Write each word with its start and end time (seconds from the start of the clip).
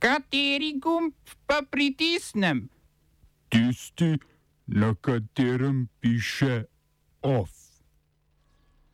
Kateri 0.00 0.78
gumb 0.80 1.12
pa 1.46 1.60
pritisnem? 1.70 2.68
Tisti, 3.48 4.16
na 4.66 4.94
katerem 5.00 5.88
piše 6.00 6.64
OF. 7.22 7.50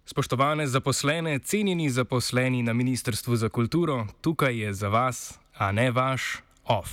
Spoštovane 0.04 0.66
zaposlene, 0.66 1.38
cenjeni 1.38 1.90
zaposleni 1.90 2.62
na 2.62 2.72
Ministrstvu 2.72 3.36
za 3.36 3.48
kulturo, 3.48 4.06
tukaj 4.20 4.58
je 4.58 4.74
za 4.74 4.88
vas, 4.88 5.38
a 5.54 5.72
ne 5.72 5.90
vaš, 5.90 6.42
OF. 6.64 6.90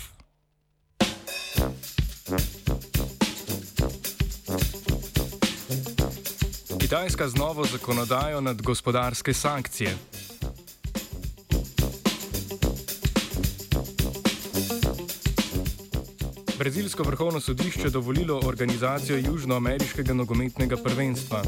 Kitajska 6.80 7.28
z 7.28 7.36
novo 7.36 7.66
zakonodajo 7.66 8.42
nad 8.42 8.62
gospodarske 8.62 9.34
sankcije. 9.34 9.98
Brazilsko 16.64 17.04
vrhovno 17.04 17.40
sodišče 17.40 17.90
dovolilo 17.90 18.40
organizacijo 18.46 19.18
Južnoameriškega 19.18 20.14
nogometnega 20.14 20.78
prvenstva. 20.78 21.44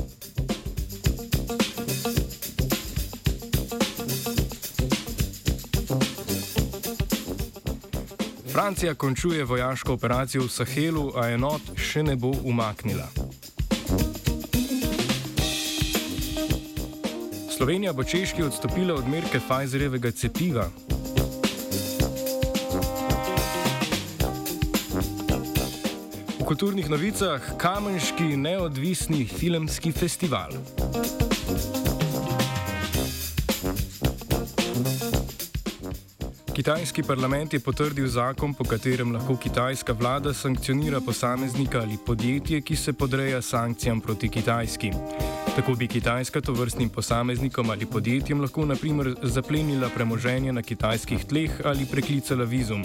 Francija 8.52 8.96
končuje 8.96 9.44
vojaško 9.44 9.94
operacijo 9.94 10.44
v 10.44 10.50
Sahelu, 10.50 11.12
a 11.16 11.30
enot 11.30 11.62
še 11.80 12.04
ne 12.04 12.16
bo 12.16 12.34
umaknila. 12.44 13.08
Slovenija 17.58 17.94
bo 17.94 18.04
češki 18.04 18.44
odstopila 18.44 19.00
od 19.00 19.08
merke 19.08 19.40
Pfizerjevega 19.40 20.12
cepiva. 20.12 20.68
V 26.46 26.54
kulturnih 26.54 26.86
novicah 26.94 27.42
Kamenški 27.58 28.36
neodvisni 28.38 29.24
filmski 29.26 29.90
festival. 29.90 30.54
Kitajski 36.54 37.02
parlament 37.02 37.54
je 37.54 37.60
potrdil 37.60 38.06
zakon, 38.08 38.54
po 38.54 38.62
katerem 38.64 39.18
lahko 39.18 39.40
kitajska 39.42 39.98
vlada 39.98 40.34
sankcionira 40.34 41.02
posameznika 41.02 41.82
ali 41.82 41.98
podjetje, 42.06 42.62
ki 42.62 42.76
se 42.76 42.94
podreja 42.94 43.42
sankcijam 43.42 44.02
proti 44.02 44.30
Kitajski. 44.30 44.92
Tako 45.56 45.76
bi 45.76 45.88
Kitajska 45.88 46.42
to 46.42 46.54
vrstnim 46.54 46.90
posameznikom 46.90 47.70
ali 47.70 47.86
podjetjem 47.86 48.42
lahko 48.42 48.66
naprimer 48.66 49.16
zaplenila 49.24 49.90
premoženje 49.90 50.54
na 50.54 50.62
kitajskih 50.62 51.26
tleh 51.26 51.52
ali 51.64 51.86
preklicala 51.86 52.44
vizum. 52.44 52.84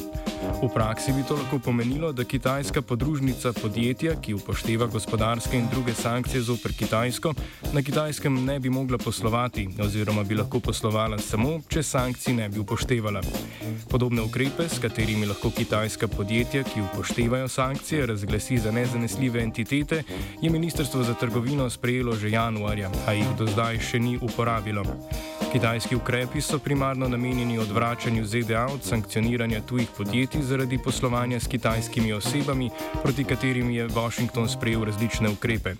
V 0.63 0.69
praksi 0.75 1.13
bi 1.13 1.23
to 1.29 1.35
lahko 1.35 1.59
pomenilo, 1.59 2.13
da 2.13 2.25
kitajska 2.25 2.83
podružnica 2.83 3.53
podjetja, 3.53 4.15
ki 4.21 4.35
upošteva 4.35 4.87
gospodarske 4.87 5.59
in 5.59 5.67
druge 5.73 5.95
sankcije 5.95 6.43
zoper 6.43 6.73
Kitajsko, 6.79 7.35
na 7.73 7.83
kitajskem 7.83 8.45
ne 8.45 8.61
bi 8.61 8.71
mogla 8.71 8.99
poslovati 8.99 9.69
oziroma 9.81 10.23
bi 10.23 10.35
lahko 10.35 10.61
poslovala 10.61 11.19
samo, 11.19 11.61
če 11.69 11.83
sankcij 11.83 12.35
ne 12.35 12.49
bi 12.49 12.59
upoštevala. 12.61 13.21
Podobne 13.91 14.23
ukrepe, 14.23 14.69
s 14.69 14.79
katerimi 14.79 15.27
lahko 15.27 15.51
kitajska 15.51 16.09
podjetja, 16.09 16.63
ki 16.63 16.87
upoštevajo 16.87 17.49
sankcije, 17.49 18.07
razglasi 18.07 18.59
za 18.59 18.71
nezanesljive 18.71 19.43
entitete, 19.43 20.03
je 20.43 20.51
Ministrstvo 20.51 21.03
za 21.03 21.15
trgovino 21.15 21.71
sprejelo 21.71 22.17
že 22.17 22.31
januarja, 22.31 22.60
a 23.07 23.13
jih 23.13 23.27
do 23.39 23.47
zdaj 23.47 23.79
še 23.79 23.99
ni 23.99 24.19
uporabilo. 24.21 24.85
Kitajski 25.53 25.97
ukrepi 25.97 26.41
so 26.41 26.59
primarno 26.59 27.09
namenjeni 27.09 27.59
odvračanju 27.59 28.25
ZDA 28.25 28.67
od 28.67 28.83
sankcioniranja 28.83 29.61
tujih 29.61 29.89
podjetij 29.97 30.43
zaradi 30.43 30.79
poslovanja 30.79 31.41
s 31.41 31.49
kitajskimi 31.49 32.13
osebami, 32.13 32.71
proti 33.03 33.25
katerim 33.25 33.71
je 33.71 33.89
Washington 33.89 34.49
sprejel 34.49 34.85
različne 34.85 35.29
ukrepe. 35.29 35.75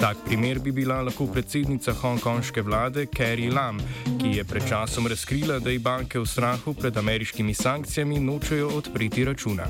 Tak 0.00 0.16
primer 0.24 0.58
bi 0.58 0.72
bila 0.72 1.02
lahko 1.02 1.26
predsednica 1.26 1.92
hongkonške 1.92 2.62
vlade 2.62 3.06
Carrie 3.16 3.52
Lam, 3.52 3.80
ki 4.20 4.36
je 4.36 4.44
pred 4.44 4.68
časom 4.68 5.06
razkrila, 5.06 5.58
da 5.58 5.70
ji 5.70 5.78
banke 5.78 6.18
v 6.18 6.26
strahu 6.26 6.74
pred 6.74 6.96
ameriškimi 6.96 7.54
sankcijami 7.54 8.20
nočejo 8.20 8.68
odpreti 8.68 9.24
računa. 9.24 9.68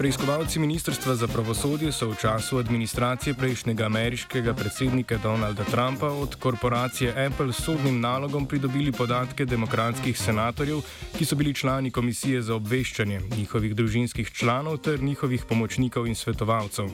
Preiskovalci 0.00 0.56
Ministrstva 0.58 1.12
za 1.12 1.28
pravosodje 1.28 1.92
so 1.92 2.08
v 2.08 2.16
času 2.16 2.56
administracije 2.56 3.36
prejšnjega 3.36 3.84
ameriškega 3.84 4.54
predsednika 4.56 5.18
Donalda 5.20 5.64
Trumpa 5.64 6.08
od 6.08 6.40
korporacije 6.40 7.12
Apple 7.26 7.52
s 7.52 7.60
sodnim 7.60 8.00
nalogom 8.00 8.46
pridobili 8.46 8.92
podatke 8.92 9.44
demokratskih 9.44 10.16
senatorjev, 10.16 10.80
ki 11.18 11.24
so 11.24 11.36
bili 11.36 11.52
člani 11.54 11.90
komisije 11.90 12.40
za 12.42 12.56
obveščanje, 12.56 13.20
njihovih 13.36 13.76
družinskih 13.76 14.32
članov 14.32 14.80
ter 14.80 15.02
njihovih 15.02 15.44
pomočnikov 15.44 16.08
in 16.08 16.16
svetovalcev. 16.16 16.88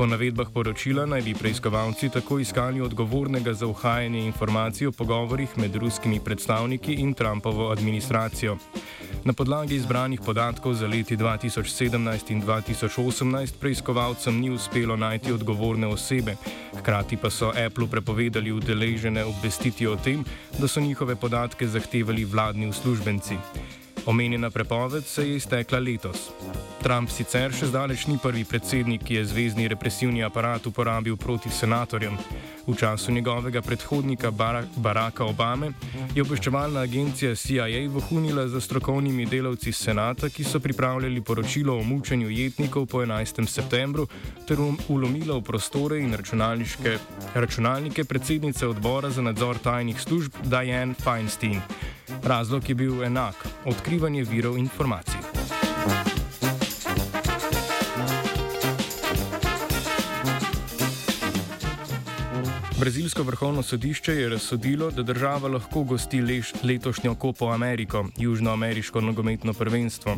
Po 0.00 0.06
navedbah 0.08 0.48
poročila 0.48 1.04
naj 1.04 1.20
bi 1.22 1.34
preiskovalci 1.36 2.08
tako 2.08 2.38
iskali 2.40 2.80
odgovornega 2.80 3.52
za 3.52 3.66
uhajanje 3.66 4.20
informacij 4.26 4.86
o 4.86 4.92
pogovorih 4.92 5.58
med 5.58 5.76
ruskimi 5.76 6.20
predstavniki 6.24 6.94
in 6.94 7.12
Trumpovo 7.14 7.68
administracijo. 7.68 8.56
Na 9.24 9.32
podlagi 9.32 9.74
izbranih 9.74 10.20
podatkov 10.26 10.74
za 10.74 10.86
leti 10.86 11.16
2017 11.16 12.32
in 12.32 12.42
2018 12.42 13.60
preiskovalcem 13.60 14.40
ni 14.40 14.50
uspelo 14.50 14.96
najti 14.96 15.32
odgovorne 15.32 15.86
osebe, 15.86 16.36
hkrati 16.78 17.16
pa 17.16 17.30
so 17.30 17.52
Apple 17.66 17.86
prepovedali 17.90 18.52
udeležene 18.52 19.24
obvestiti 19.24 19.86
o 19.86 19.96
tem, 19.96 20.24
da 20.58 20.68
so 20.68 20.80
njihove 20.80 21.16
podatke 21.16 21.66
zahtevali 21.66 22.24
vladni 22.24 22.68
uslužbenci. 22.68 23.36
Omenjena 24.06 24.50
prepoved 24.50 25.04
se 25.04 25.28
je 25.28 25.36
iztekla 25.36 25.78
letos. 25.78 26.30
Trump 26.82 27.10
sicer 27.12 27.52
še 27.52 27.68
zdaleč 27.68 28.06
ni 28.08 28.16
prvi 28.22 28.44
predsednik, 28.48 29.02
ki 29.04 29.18
je 29.18 29.26
zvezdni 29.28 29.68
represivni 29.68 30.22
aparat 30.24 30.66
uporabil 30.66 31.16
proti 31.16 31.50
senatorjem. 31.52 32.16
V 32.66 32.76
času 32.76 33.12
njegovega 33.12 33.62
predhodnika 33.62 34.30
Baracka 34.76 35.24
Obame 35.24 35.72
je 36.14 36.22
obveščevalna 36.22 36.80
agencija 36.80 37.34
CIA 37.34 37.88
vohunila 37.88 38.46
za 38.48 38.60
strokovnimi 38.60 39.26
delavci 39.26 39.72
senata, 39.72 40.28
ki 40.28 40.44
so 40.44 40.60
pripravljali 40.60 41.20
poročilo 41.20 41.76
o 41.76 41.84
mučenju 41.84 42.30
jetnikov 42.30 42.86
po 42.86 43.02
11. 43.04 43.46
septembru, 43.46 44.06
ter 44.48 44.60
um-, 44.60 44.78
ulomila 44.88 45.36
v 45.36 45.44
prostore 45.44 46.00
in 46.00 46.16
računalnike 47.34 48.04
predsednice 48.04 48.66
odbora 48.66 49.10
za 49.10 49.22
nadzor 49.22 49.58
tajnih 49.58 50.00
služb 50.00 50.32
Diane 50.44 50.94
Feinstein. 50.94 51.60
Razlog 52.22 52.68
je 52.68 52.74
bil 52.74 53.04
enak: 53.04 53.34
odkrivanje 53.64 54.24
virov 54.24 54.58
informacij. 54.58 55.39
Brazilsko 62.80 63.22
vrhovno 63.22 63.62
sodišče 63.62 64.12
je 64.12 64.28
razsodilo, 64.28 64.90
da 64.90 65.02
država 65.02 65.48
lahko 65.48 65.82
gosti 65.82 66.20
leš, 66.22 66.52
letošnjo 66.62 67.14
Kopo 67.14 67.50
Ameriko, 67.52 68.06
južnoameriško 68.16 69.00
nogometno 69.00 69.52
prvenstvo. 69.52 70.16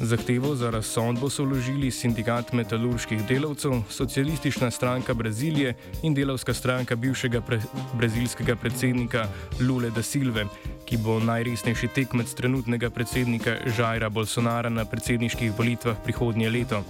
Zahtevo 0.00 0.54
za 0.56 0.70
razsodbo 0.70 1.30
so 1.30 1.44
vložili 1.44 1.90
sindikat 1.90 2.52
metalurških 2.52 3.26
delavcev, 3.28 3.82
socialistična 3.90 4.70
stranka 4.70 5.14
Brazilije 5.14 5.74
in 6.02 6.14
delavska 6.14 6.54
stranka 6.54 6.96
bivšega 6.96 7.40
pre, 7.40 7.60
brazilskega 7.94 8.56
predsednika 8.56 9.28
Lule 9.60 9.90
da 9.90 10.02
Silve, 10.02 10.46
ki 10.86 10.96
bo 10.96 11.20
najresnejši 11.20 11.88
tekmec 11.94 12.34
trenutnega 12.34 12.90
predsednika 12.90 13.56
Žajra 13.76 14.08
Bolsonara 14.08 14.68
na 14.68 14.84
predsedniških 14.84 15.52
volitvah 15.58 15.96
prihodnje 16.04 16.50
leto. 16.50 16.84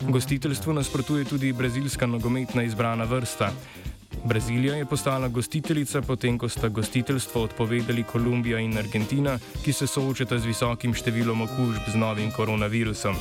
Gostiteljstvu 0.00 0.72
nasprotuje 0.72 1.24
tudi 1.24 1.52
brazilska 1.52 2.06
nogometna 2.06 2.62
izbrana 2.62 3.04
vrsta. 3.04 3.52
Brazilija 4.24 4.74
je 4.74 4.84
postala 4.84 5.28
gostiteljica, 5.28 6.02
potem 6.02 6.38
ko 6.38 6.48
sta 6.48 6.68
gostiteljstvo 6.68 7.42
odpovedali 7.42 8.02
Kolumbija 8.02 8.58
in 8.58 8.78
Argentina, 8.78 9.38
ki 9.64 9.72
se 9.72 9.86
soočata 9.86 10.38
z 10.38 10.46
visokim 10.46 10.94
številom 10.94 11.42
okužb 11.46 11.90
z 11.92 11.96
novim 11.96 12.30
koronavirusom. 12.32 13.16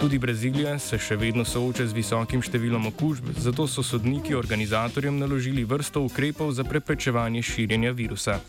Tudi 0.00 0.18
Brazilija 0.18 0.78
se 0.78 0.98
še 0.98 1.16
vedno 1.16 1.44
sooča 1.44 1.86
z 1.86 1.96
visokim 1.96 2.42
številom 2.42 2.90
okužb, 2.90 3.30
zato 3.38 3.66
so 3.66 3.82
sodniki 3.82 4.34
organizatorjem 4.34 5.18
naložili 5.18 5.64
vrsto 5.64 6.02
ukrepov 6.04 6.52
za 6.52 6.64
preprečevanje 6.64 7.42
širjenja 7.42 7.92
virusa. 7.92 8.40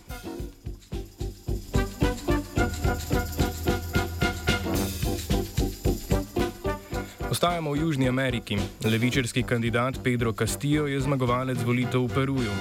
Ostajamo 7.45 7.77
v 7.77 7.77
Južni 7.77 8.09
Ameriki. 8.09 8.57
Levičarski 8.81 9.43
kandidat 9.43 10.01
Pedro 10.03 10.33
Castillo 10.33 10.87
je 10.89 10.97
zmagovalec 10.97 11.61
volitev 11.61 12.01
v 12.01 12.09
Peruju. 12.09 12.53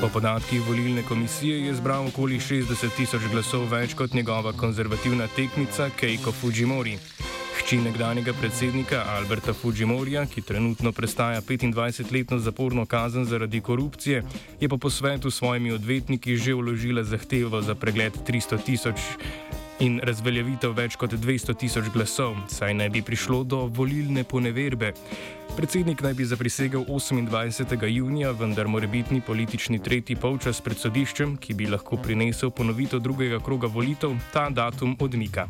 Po 0.00 0.12
podatkih 0.12 0.60
volilne 0.60 1.00
komisije 1.08 1.64
je 1.64 1.72
zbral 1.74 2.12
okoli 2.12 2.36
60 2.36 2.68
tisoč 3.00 3.24
glasov 3.32 3.64
več 3.72 3.96
kot 3.96 4.12
njegova 4.12 4.52
konzervativna 4.52 5.24
tekmica 5.32 5.88
Keiko 5.88 6.36
Fujimori. 6.36 6.98
Hči 7.56 7.80
nekdanjega 7.80 8.36
predsednika 8.36 9.08
Alberta 9.16 9.56
Fujimorja, 9.56 10.26
ki 10.28 10.44
trenutno 10.44 10.92
prestaja 10.92 11.40
25-letno 11.40 12.36
zaporno 12.38 12.84
kazen 12.86 13.24
zaradi 13.24 13.60
korupcije, 13.60 14.22
je 14.60 14.68
po 14.68 14.76
posvetu 14.76 15.30
s 15.30 15.40
svojimi 15.40 15.72
odvetniki 15.72 16.36
že 16.36 16.52
vložila 16.52 17.08
zahtevo 17.08 17.62
za 17.62 17.74
pregled 17.74 18.12
300 18.12 18.60
tisoč 18.60 19.00
in 19.80 19.98
razveljavitev 20.04 20.72
več 20.76 20.96
kot 20.96 21.12
200 21.20 21.54
tisoč 21.60 21.90
glasov, 21.94 22.36
saj 22.52 22.74
naj 22.78 22.90
bi 22.94 23.02
prišlo 23.04 23.42
do 23.44 23.64
volilne 23.68 24.24
poneverbe. 24.24 24.92
Predsednik 25.56 26.02
naj 26.04 26.14
bi 26.14 26.24
zaprisegel 26.28 26.84
28. 26.88 27.86
junija, 27.88 28.32
vendar 28.32 28.68
morebitni 28.68 29.20
politični 29.20 29.78
tretji 29.82 30.16
polčas 30.16 30.60
pred 30.60 30.80
sodiščem, 30.80 31.36
ki 31.36 31.54
bi 31.54 31.70
lahko 31.70 32.00
prinesel 32.00 32.50
ponovitev 32.50 33.00
drugega 33.00 33.40
kroga 33.40 33.70
volitev, 33.72 34.16
ta 34.32 34.48
datum 34.50 34.96
odmika. 35.00 35.48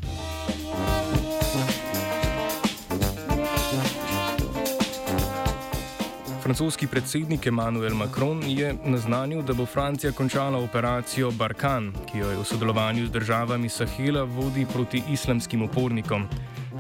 Francoski 6.47 6.87
predsednik 6.87 7.47
Emmanuel 7.47 7.95
Macron 7.95 8.43
je 8.47 8.75
naznanil, 8.85 9.43
da 9.43 9.53
bo 9.53 9.67
Francija 9.67 10.13
končala 10.13 10.59
operacijo 10.59 11.31
Barkan, 11.31 11.91
ki 12.07 12.19
jo 12.19 12.31
je 12.31 12.37
v 12.39 12.45
sodelovanju 12.45 13.07
z 13.07 13.11
državami 13.11 13.69
Sahela 13.69 14.23
vodi 14.23 14.67
proti 14.73 15.03
islamskim 15.11 15.63
upornikom. 15.63 16.29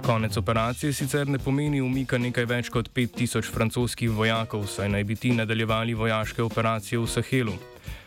Konec 0.06 0.36
operacije 0.36 0.92
sicer 0.92 1.28
ne 1.28 1.38
pomeni 1.38 1.80
umika 1.80 2.18
nekaj 2.18 2.44
več 2.44 2.70
kot 2.70 2.92
5000 2.94 3.50
francoskih 3.50 4.10
vojakov, 4.10 4.68
saj 4.70 4.88
naj 4.88 5.04
bi 5.04 5.16
ti 5.16 5.34
nadaljevali 5.34 5.94
vojaške 5.94 6.42
operacije 6.42 6.98
v 6.98 7.06
Sahelu. 7.06 7.58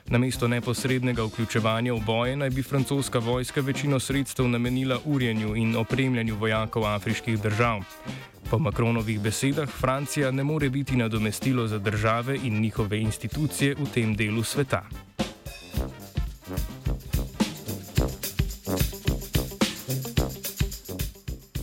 Namesto 0.08 0.48
neposrednega 0.48 1.28
vključevanja 1.28 1.94
v 1.94 2.00
boje 2.06 2.36
naj 2.40 2.50
bi 2.50 2.64
francoska 2.64 3.20
vojska 3.20 3.62
večino 3.62 4.00
sredstev 4.00 4.48
namenila 4.48 5.00
urjenju 5.06 5.56
in 5.56 5.76
opremljanju 5.76 6.36
vojakov 6.36 6.86
afriških 6.86 7.42
držav. 7.42 7.84
Po 8.50 8.58
Makronovih 8.58 9.20
besedah 9.22 9.70
Francija 9.70 10.32
ne 10.32 10.44
more 10.44 10.70
biti 10.70 10.96
nadomestilo 10.96 11.68
za 11.68 11.78
države 11.78 12.40
in 12.44 12.62
njihove 12.62 13.00
institucije 13.00 13.76
v 13.76 13.86
tem 13.94 14.16
delu 14.16 14.44
sveta. 14.44 14.84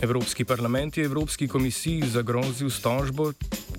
Evropski 0.01 0.45
parlament 0.45 0.97
je 0.97 1.05
Evropski 1.05 1.47
komisiji 1.47 2.03
zagrozil 2.07 2.69
s 2.69 2.79
tožbo, 2.79 3.33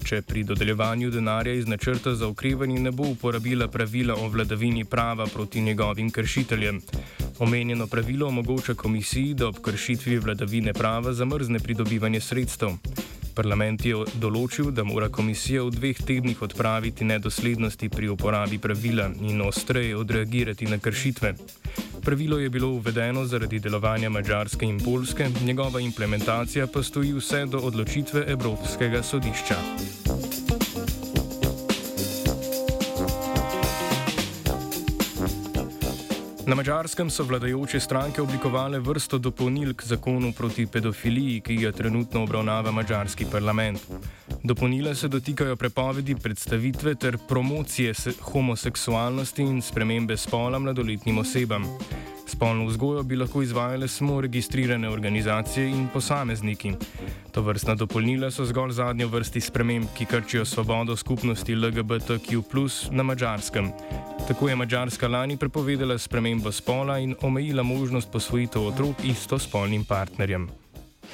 če 0.04 0.22
pri 0.22 0.44
dodeljevanju 0.44 1.10
denarja 1.10 1.52
iz 1.54 1.66
načrta 1.66 2.14
za 2.14 2.28
ukrevanje 2.28 2.80
ne 2.80 2.90
bo 2.90 3.08
uporabila 3.08 3.68
pravila 3.68 4.14
o 4.14 4.28
vladavini 4.28 4.84
prava 4.84 5.26
proti 5.26 5.60
njegovim 5.60 6.10
kršiteljem. 6.10 6.80
Omenjeno 7.38 7.86
pravilo 7.86 8.26
omogoča 8.26 8.74
komisiji, 8.74 9.34
da 9.34 9.48
ob 9.48 9.60
kršitvi 9.62 10.18
vladavine 10.18 10.72
prava 10.72 11.12
zamrzne 11.12 11.58
pridobivanje 11.58 12.20
sredstev. 12.20 12.74
Parlament 13.34 13.84
je 13.86 14.00
določil, 14.18 14.72
da 14.74 14.82
mora 14.82 15.06
komisija 15.08 15.62
v 15.62 15.70
dveh 15.76 16.00
tednih 16.02 16.42
odpraviti 16.42 17.06
nedoslednosti 17.06 17.88
pri 17.88 18.10
uporabi 18.10 18.58
pravila 18.58 19.06
in 19.22 19.44
ostreje 19.46 19.94
odreagirati 19.96 20.66
na 20.66 20.80
kršitve. 20.82 21.34
Pravilo 22.02 22.38
je 22.42 22.50
bilo 22.50 22.72
uvedeno 22.80 23.24
zaradi 23.26 23.62
delovanja 23.62 24.10
Mačarske 24.10 24.66
in 24.66 24.82
Polske, 24.82 25.30
njegova 25.44 25.80
implementacija 25.80 26.66
pa 26.66 26.82
stoji 26.82 27.14
vse 27.14 27.46
do 27.46 27.62
odločitve 27.70 28.24
Evropskega 28.26 29.02
sodišča. 29.02 30.07
Na 36.48 36.54
mačarskem 36.54 37.10
so 37.10 37.24
vladajoče 37.28 37.80
stranke 37.80 38.22
oblikovale 38.22 38.78
vrsto 38.80 39.18
dopolnil 39.18 39.74
k 39.76 39.84
zakonu 39.84 40.30
proti 40.32 40.64
pedofiliji, 40.66 41.40
ki 41.44 41.56
ga 41.60 41.72
trenutno 41.76 42.22
obravnava 42.24 42.72
mačarski 42.72 43.26
parlament. 43.30 43.84
Dopolnile 44.42 44.94
se 44.94 45.08
dotikajo 45.08 45.56
prepovedi 45.56 46.14
predstavitve 46.14 46.94
ter 46.94 47.18
promocije 47.28 47.92
homoseksualnosti 48.32 49.42
in 49.42 49.60
spremembe 49.62 50.16
spola 50.16 50.58
mladoletnim 50.58 51.18
osebam. 51.18 51.68
Spolno 52.28 52.66
vzgojo 52.66 53.02
bi 53.02 53.16
lahko 53.16 53.42
izvajale 53.42 53.88
samo 53.88 54.20
registrirane 54.20 54.88
organizacije 54.88 55.70
in 55.70 55.86
posamezniki. 55.92 56.72
To 57.32 57.42
vrstna 57.42 57.74
dopolnila 57.74 58.30
so 58.30 58.44
zgolj 58.44 58.72
zadnje 58.76 59.06
vrsti 59.06 59.40
sprememb, 59.40 59.88
ki 59.96 60.04
krčijo 60.04 60.44
svobodo 60.44 60.96
skupnosti 60.96 61.54
LGBTQ 61.54 62.42
na 62.90 63.02
mačarskem. 63.02 63.72
Tako 64.28 64.48
je 64.48 64.56
Mačarska 64.56 65.08
lani 65.08 65.36
prepovedala 65.36 65.98
spremembo 65.98 66.52
spola 66.52 66.98
in 66.98 67.14
omejila 67.22 67.62
možnost 67.62 68.12
posvojitev 68.12 68.66
otrok 68.66 69.04
istospolnim 69.04 69.84
partnerjem. 69.84 70.48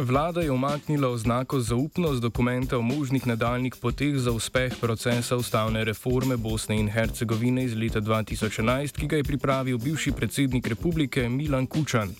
Vlada 0.00 0.40
je 0.40 0.50
omaknila 0.50 1.08
oznako 1.08 1.60
zaupnost 1.60 2.20
dokumenta 2.20 2.78
o 2.78 2.82
možnih 2.82 3.26
nadaljnih 3.26 3.74
poteh 3.80 4.16
za 4.16 4.32
uspeh 4.32 4.72
procesa 4.80 5.36
ustavne 5.36 5.84
reforme 5.84 6.36
Bosne 6.36 6.76
in 6.80 6.88
Hercegovine 6.88 7.64
iz 7.64 7.74
leta 7.76 8.00
2011, 8.00 8.96
ki 9.00 9.06
ga 9.06 9.16
je 9.16 9.24
pripravil 9.24 9.78
bivši 9.78 10.12
predsednik 10.12 10.66
republike 10.66 11.28
Milan 11.28 11.66
Kučan. 11.66 12.14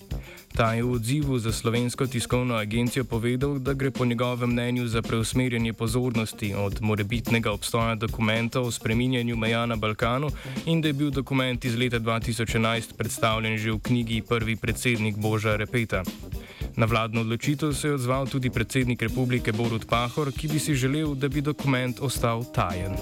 Ta 0.53 0.73
je 0.73 0.83
v 0.83 0.91
odzivu 0.91 1.39
za 1.39 1.51
slovensko 1.51 2.07
tiskovno 2.07 2.55
agencijo 2.55 3.03
povedal, 3.03 3.59
da 3.59 3.73
gre 3.73 3.91
po 3.91 4.05
njegovem 4.05 4.49
mnenju 4.49 4.87
za 4.87 5.01
preusmerjanje 5.01 5.73
pozornosti 5.73 6.53
od 6.53 6.81
morebitnega 6.81 7.51
obstoja 7.51 7.95
dokumenta 7.95 8.61
o 8.61 8.71
spreminjanju 8.71 9.37
meja 9.37 9.65
na 9.65 9.75
Balkanu 9.75 10.29
in 10.65 10.81
da 10.81 10.87
je 10.87 10.93
bil 10.93 11.09
dokument 11.09 11.65
iz 11.65 11.75
leta 11.75 11.99
2011 11.99 12.93
predstavljen 12.97 13.57
že 13.57 13.71
v 13.71 13.79
knjigi 13.79 14.21
Prvi 14.21 14.55
predsednik 14.55 15.17
Boža 15.17 15.55
Repeta. 15.55 16.03
Na 16.75 16.85
vladno 16.85 17.21
odločitev 17.21 17.73
se 17.73 17.87
je 17.87 17.93
odzval 17.93 18.27
tudi 18.27 18.49
predsednik 18.49 19.01
republike 19.01 19.51
Borut 19.51 19.85
Pahor, 19.85 20.31
ki 20.31 20.47
bi 20.47 20.59
si 20.59 20.75
želel, 20.75 21.15
da 21.15 21.27
bi 21.27 21.41
dokument 21.41 21.99
ostal 21.99 22.43
tajen. 22.53 22.95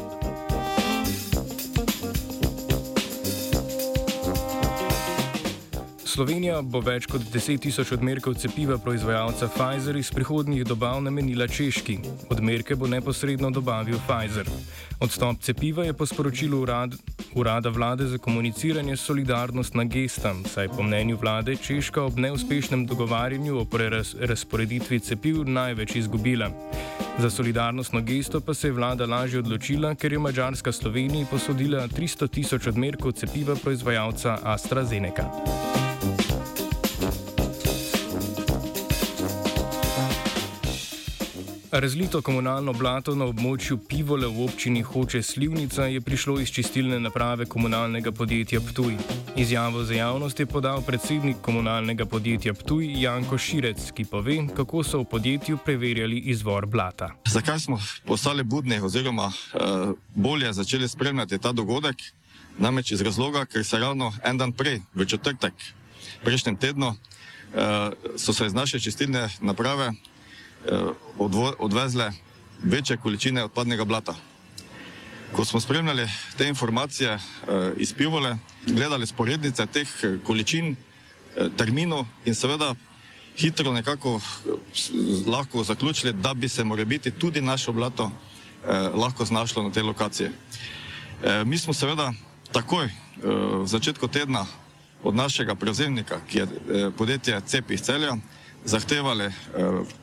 Slovenija 6.20 6.58
bo 6.62 6.82
več 6.84 7.06
kot 7.08 7.24
10 7.32 7.62
tisoč 7.64 7.94
odmerkov 7.96 8.34
cepiva 8.42 8.76
proizvajalca 8.84 9.48
Pfizer 9.54 9.96
iz 9.96 10.10
prihodnjih 10.12 10.66
dobav 10.68 10.98
namenila 11.06 11.48
Češki. 11.48 11.96
Odmerke 12.34 12.76
bo 12.76 12.90
neposredno 12.92 13.54
dobavil 13.56 13.96
Pfizer. 14.04 14.50
Odstop 15.00 15.40
cepiva 15.40 15.86
je 15.88 15.94
po 15.94 16.06
sporočilu 16.06 16.60
urad, 16.66 16.98
urada 17.36 17.70
vlade 17.70 18.08
za 18.08 18.18
komuniciranje 18.18 18.98
solidarnost 18.98 19.74
na 19.74 19.84
gestam, 19.84 20.44
saj 20.46 20.68
po 20.68 20.84
mnenju 20.84 21.18
vlade 21.22 21.56
Češka 21.56 22.04
ob 22.04 22.18
neuspešnem 22.18 22.86
dogovarjanju 22.86 23.60
o 23.60 23.66
prerasporeditvi 23.66 25.00
cepiv 25.00 25.44
največ 25.46 25.96
izgubila. 25.96 26.50
Za 27.18 27.30
solidarnostno 27.30 28.02
gesto 28.02 28.42
pa 28.42 28.54
se 28.54 28.68
je 28.68 28.72
vlada 28.72 29.06
lažje 29.06 29.40
odločila, 29.40 29.96
ker 29.96 30.14
je 30.14 30.20
Mačarska 30.20 30.72
Sloveniji 30.72 31.26
posodila 31.32 31.88
300 31.88 32.28
tisoč 32.28 32.68
odmerkov 32.68 33.12
cepiva 33.12 33.56
proizvajalca 33.56 34.40
AstraZeneca. 34.44 35.89
Razlito 41.72 42.22
komunalno 42.22 42.74
blato 42.74 43.14
na 43.16 43.28
območju 43.30 43.76
Pivole 43.78 44.28
v 44.28 44.42
občini 44.42 44.82
Hoče 44.82 45.22
Slivnica 45.24 45.86
je 45.86 46.02
prišlo 46.02 46.40
iz 46.42 46.50
čistilne 46.50 46.98
naprave 47.00 47.46
komunalnega 47.46 48.12
podjetja 48.12 48.62
Ptuj. 48.62 48.98
Izjavo 49.38 49.84
za 49.84 49.94
javnost 49.94 50.40
je 50.40 50.46
podal 50.46 50.82
predsednik 50.82 51.38
komunalnega 51.42 52.06
podjetja 52.06 52.54
Ptuj 52.54 53.02
Janko 53.02 53.38
Širec, 53.38 53.92
ki 53.92 54.06
pove, 54.06 54.40
kako 54.56 54.84
so 54.84 55.04
v 55.04 55.06
podjetju 55.12 55.58
preverjali 55.66 56.18
izvor 56.34 56.66
blata. 56.66 57.12
Zakaj 57.28 57.60
smo 57.60 57.80
postali 58.06 58.44
budni 58.44 58.80
oziroma 58.80 59.30
uh, 59.30 59.94
bolje 60.16 60.54
začeli 60.54 60.88
spremljati 60.88 61.38
ta 61.38 61.52
dogodek? 61.52 61.96
Namreč 62.58 62.92
iz 62.92 63.02
razloga, 63.02 63.46
ker 63.46 63.66
se 63.66 63.78
ravno 63.78 64.14
en 64.26 64.38
dan 64.38 64.52
prej, 64.52 64.82
v 64.94 65.06
četrtek, 65.06 65.54
prejšnjem 66.24 66.58
tednu, 66.58 66.88
uh, 66.88 67.94
so 68.18 68.34
se 68.34 68.46
iz 68.46 68.54
naše 68.54 68.80
čistilne 68.80 69.30
naprave 69.42 69.94
Eh, 70.68 70.92
odvezle 71.60 72.12
večje 72.64 72.98
količine 72.98 73.44
odpadnega 73.44 73.86
blata. 73.86 74.16
Ko 75.36 75.46
smo 75.46 75.60
spremljali 75.60 76.08
te 76.38 76.48
informacije 76.48 77.12
eh, 77.12 77.20
iz 77.78 77.94
pivole, 77.94 78.38
gledali 78.68 79.08
sporednice 79.08 79.66
teh 79.66 79.88
eh, 80.04 80.18
količin, 80.24 80.76
terminu 81.58 82.06
in 82.26 82.36
seveda 82.36 82.76
hitro 83.38 83.72
nekako 83.74 84.20
lahko 85.28 85.64
zaključili, 85.64 86.14
da 86.14 86.34
bi 86.34 86.50
se 86.50 86.64
mora 86.64 86.86
biti 86.86 87.12
tudi 87.12 87.42
naše 87.42 87.72
blato 87.72 88.12
eh, 88.68 88.90
lahko 88.94 89.26
znašlo 89.26 89.64
na 89.64 89.72
tej 89.72 89.84
lokaciji. 89.84 90.30
Eh, 91.24 91.46
mi 91.46 91.58
smo 91.58 91.74
seveda 91.74 92.14
takoj 92.52 92.86
eh, 92.86 92.92
v 93.64 93.68
začetku 93.68 94.08
tedna 94.08 94.46
od 95.04 95.16
našega 95.16 95.56
prevzemnika, 95.56 96.20
ki 96.28 96.38
je 96.38 96.44
eh, 96.44 96.92
podjetje 96.98 97.42
CEP 97.46 97.72
iz 97.72 97.82
celja, 97.82 98.18
zahtevali 98.66 99.26
eh, 99.26 99.34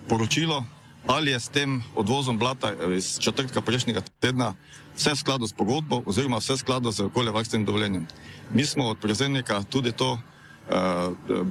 poročilo, 0.08 0.64
ali 1.06 1.30
je 1.30 1.40
s 1.40 1.48
tem 1.48 1.82
odvozom 1.94 2.38
blata 2.38 2.72
eh, 2.72 2.96
iz 2.96 3.18
četrtka 3.18 3.60
prejšnjega 3.60 4.02
tedna 4.20 4.54
vse 4.96 5.12
v 5.12 5.16
skladu 5.16 5.46
s 5.46 5.52
pogodbo 5.52 6.02
oziroma 6.06 6.38
vse 6.38 6.54
v 6.54 6.56
skladu 6.56 6.92
z 6.92 7.00
okoljevarstvenim 7.00 7.66
dovoljenjem. 7.66 8.06
Mi 8.52 8.64
smo 8.64 8.88
od 8.88 8.98
prevzemnika 8.98 9.62
tudi 9.62 9.92
to 9.92 10.18
eh, 10.18 10.74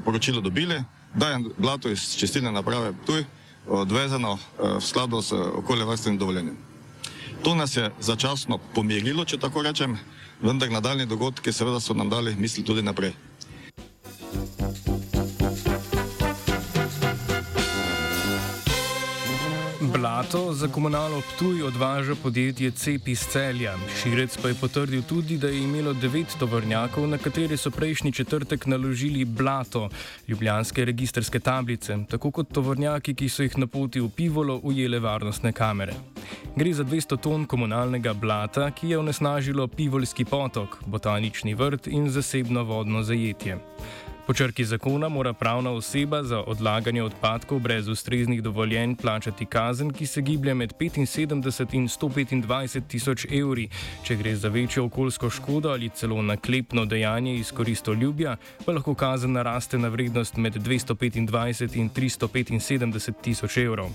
poročilo 0.06 0.42
dobili, 0.42 0.84
da 1.14 1.30
je 1.30 1.40
blato 1.58 1.90
iz 1.90 2.16
čistilne 2.16 2.52
naprave 2.52 2.94
tuj 3.06 3.26
odvezeno 3.68 4.38
v 4.60 4.82
skladu 4.82 5.22
s 5.22 5.32
okoljevarstvenim 5.32 6.20
dovoljenjem. 6.20 6.58
To 7.44 7.56
nas 7.56 7.78
je 7.78 7.92
začasno 8.00 8.58
pomirilo, 8.76 9.26
če 9.26 9.38
tako 9.38 9.62
rečem, 9.62 9.98
vendar 10.42 10.72
nadaljni 10.72 11.06
dogodki 11.06 11.54
seveda 11.54 11.80
so 11.80 11.94
nam 11.94 12.10
dali 12.10 12.36
misli 12.36 12.64
tudi 12.64 12.82
naprej. 12.82 13.14
Blato 19.98 20.54
za 20.54 20.68
komunalo 20.68 21.22
Ptuj 21.22 21.64
odvaža 21.64 22.16
podjetje 22.24 22.72
CEP 22.72 23.08
iz 23.08 23.20
celja. 23.20 23.78
Širec 24.02 24.38
pa 24.42 24.48
je 24.48 24.56
potrdil 24.62 25.02
tudi, 25.02 25.38
da 25.38 25.48
je 25.48 25.64
imelo 25.64 25.94
devet 25.94 26.36
tovornjakov, 26.40 27.08
na 27.08 27.18
katere 27.18 27.58
so 27.58 27.72
prejšnji 27.72 28.12
četrtek 28.12 28.66
naložili 28.66 29.26
blato, 29.26 29.90
ljubljanske 30.28 30.86
registerske 30.86 31.40
tablice, 31.40 31.98
tako 32.10 32.32
kot 32.32 32.52
tovornjaki, 32.52 33.16
ki 33.16 33.30
so 33.30 33.44
jih 33.44 33.58
na 33.58 33.68
poti 33.68 34.02
v 34.02 34.10
Pivolo 34.10 34.60
ujele 34.64 35.00
varnostne 35.00 35.52
kamere. 35.52 35.94
Gre 36.56 36.74
za 36.74 36.84
200 36.84 37.20
ton 37.22 37.46
komunalnega 37.46 38.14
blata, 38.14 38.72
ki 38.72 38.90
je 38.90 38.98
onesnažilo 38.98 39.68
Pivolski 39.68 40.26
potok, 40.26 40.78
botanični 40.86 41.54
vrt 41.56 41.88
in 41.88 42.10
zasebno 42.10 42.64
vodno 42.64 43.04
zajetje. 43.04 43.58
Po 44.28 44.34
črki 44.34 44.66
zakona 44.66 45.10
mora 45.10 45.34
pravna 45.34 45.72
oseba 45.72 46.24
za 46.24 46.40
odlaganje 46.40 47.04
odpadkov 47.04 47.60
brez 47.60 47.88
ustreznih 47.88 48.42
dovoljenj 48.44 48.96
plačati 48.96 49.46
kazen, 49.46 49.92
ki 49.94 50.06
se 50.06 50.22
giblje 50.22 50.54
med 50.54 50.74
75 50.80 51.76
in 51.76 51.88
125 51.88 52.82
tisoč 52.88 53.26
evri. 53.30 53.70
Če 54.04 54.16
gre 54.16 54.36
za 54.36 54.50
večjo 54.50 54.86
okoljsko 54.86 55.30
škodo 55.30 55.70
ali 55.70 55.90
celo 55.90 56.22
naklepno 56.22 56.86
dejanje 56.86 57.36
iz 57.36 57.52
koristoljubja, 57.52 58.38
pa 58.66 58.72
lahko 58.72 58.96
kazen 58.96 59.32
naraste 59.32 59.78
na 59.78 59.88
vrednost 59.88 60.38
med 60.38 60.56
225 60.56 61.18
in 61.78 61.90
375 61.90 63.14
tisoč 63.22 63.58
evrov. 63.58 63.94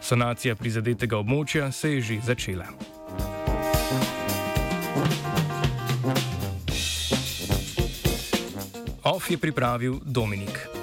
Sanacija 0.00 0.56
prizadetega 0.56 1.18
območja 1.18 1.72
se 1.72 1.92
je 1.92 2.00
že 2.00 2.20
začela. 2.26 2.97
Je 9.30 9.36
pripravil 9.36 10.00
Dominik. 10.04 10.77